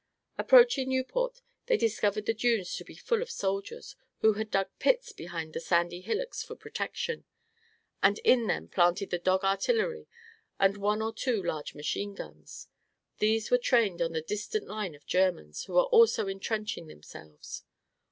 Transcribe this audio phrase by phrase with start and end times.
[0.35, 5.11] Approaching Nieuport, they discovered the Dunes to be full of soldiers, who had dug pits
[5.11, 7.23] behind the sandy hillocks for protection,
[8.01, 10.07] and in them planted the dog artillery
[10.59, 12.67] and one or two large machine guns.
[13.19, 17.63] These were trained on the distant line of Germans, who were also entrenching themselves.